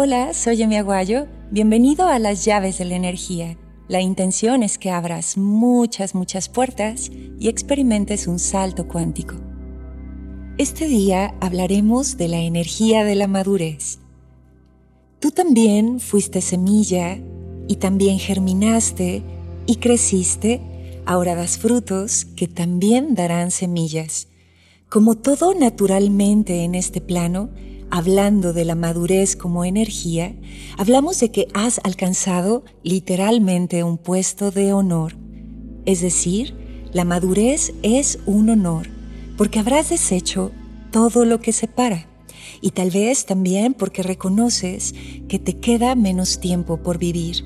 [0.00, 1.26] Hola, soy Emi Aguayo.
[1.50, 3.58] Bienvenido a las llaves de la energía.
[3.88, 9.34] La intención es que abras muchas, muchas puertas y experimentes un salto cuántico.
[10.56, 13.98] Este día hablaremos de la energía de la madurez.
[15.18, 17.18] Tú también fuiste semilla
[17.66, 19.24] y también germinaste
[19.66, 20.60] y creciste,
[21.06, 24.28] ahora das frutos que también darán semillas.
[24.88, 27.50] Como todo naturalmente en este plano,
[27.90, 30.34] hablando de la madurez como energía,
[30.76, 35.16] hablamos de que has alcanzado literalmente un puesto de honor.
[35.84, 36.54] Es decir,
[36.92, 38.88] la madurez es un honor,
[39.36, 40.52] porque habrás deshecho
[40.90, 42.06] todo lo que separa.
[42.60, 44.94] Y tal vez también porque reconoces
[45.28, 47.44] que te queda menos tiempo por vivir.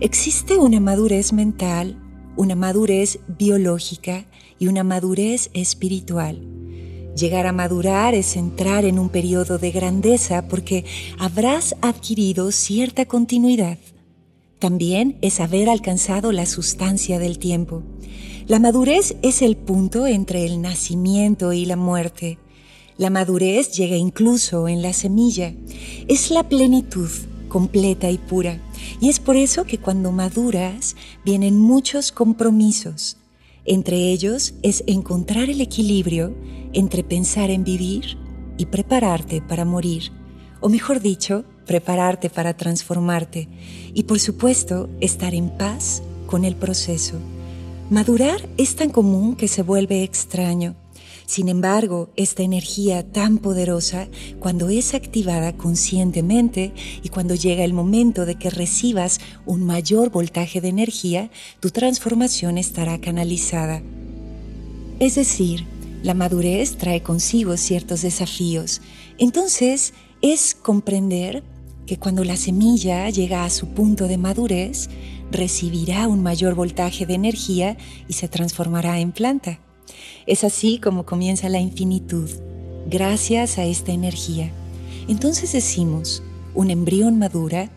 [0.00, 1.96] Existe una madurez mental,
[2.36, 4.26] una madurez biológica
[4.58, 6.57] y una madurez espiritual.
[7.18, 10.84] Llegar a madurar es entrar en un periodo de grandeza porque
[11.18, 13.76] habrás adquirido cierta continuidad.
[14.60, 17.82] También es haber alcanzado la sustancia del tiempo.
[18.46, 22.38] La madurez es el punto entre el nacimiento y la muerte.
[22.98, 25.54] La madurez llega incluso en la semilla.
[26.06, 27.10] Es la plenitud
[27.48, 28.60] completa y pura.
[29.00, 33.16] Y es por eso que cuando maduras vienen muchos compromisos,
[33.68, 36.34] entre ellos es encontrar el equilibrio
[36.72, 38.16] entre pensar en vivir
[38.56, 40.10] y prepararte para morir,
[40.60, 43.46] o mejor dicho, prepararte para transformarte
[43.92, 47.16] y por supuesto estar en paz con el proceso.
[47.90, 50.74] Madurar es tan común que se vuelve extraño.
[51.28, 54.08] Sin embargo, esta energía tan poderosa,
[54.40, 60.62] cuando es activada conscientemente y cuando llega el momento de que recibas un mayor voltaje
[60.62, 63.82] de energía, tu transformación estará canalizada.
[65.00, 65.66] Es decir,
[66.02, 68.80] la madurez trae consigo ciertos desafíos.
[69.18, 69.92] Entonces,
[70.22, 71.42] es comprender
[71.84, 74.88] que cuando la semilla llega a su punto de madurez,
[75.30, 77.76] recibirá un mayor voltaje de energía
[78.08, 79.60] y se transformará en planta.
[80.26, 82.28] Es así como comienza la infinitud,
[82.88, 84.50] gracias a esta energía.
[85.08, 86.22] Entonces decimos,
[86.54, 87.70] un embrión madura,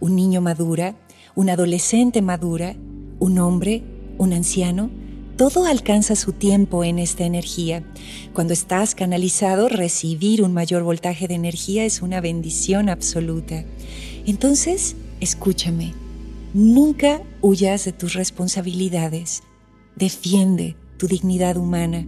[0.00, 0.96] un niño madura,
[1.34, 2.76] un adolescente madura,
[3.18, 3.82] un hombre,
[4.16, 4.90] un anciano,
[5.36, 7.84] todo alcanza su tiempo en esta energía.
[8.32, 13.64] Cuando estás canalizado, recibir un mayor voltaje de energía es una bendición absoluta.
[14.26, 15.94] Entonces, escúchame,
[16.54, 19.44] nunca huyas de tus responsabilidades.
[19.94, 22.06] Defiende tu dignidad humana.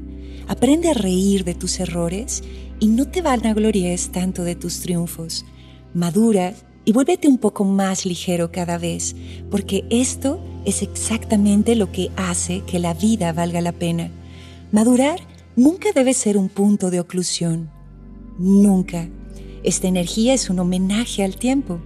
[0.48, 2.42] Aprende a reír de tus errores
[2.80, 5.46] y no te vanaglories tanto de tus triunfos.
[5.94, 9.14] Madura y vuélvete un poco más ligero cada vez,
[9.50, 14.10] porque esto es exactamente lo que hace que la vida valga la pena.
[14.72, 15.20] Madurar
[15.56, 17.70] nunca debe ser un punto de oclusión.
[18.38, 19.08] Nunca.
[19.62, 21.80] Esta energía es un homenaje al tiempo.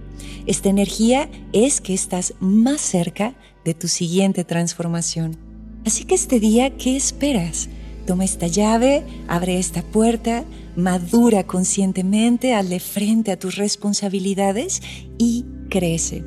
[0.45, 5.37] Esta energía es que estás más cerca de tu siguiente transformación.
[5.85, 7.69] Así que este día, ¿qué esperas?
[8.07, 10.43] Toma esta llave, abre esta puerta,
[10.75, 14.81] madura conscientemente, hazle frente a tus responsabilidades
[15.17, 16.23] y crece.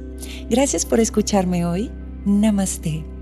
[0.48, 1.90] Gracias por escucharme hoy.
[2.24, 3.17] Namaste.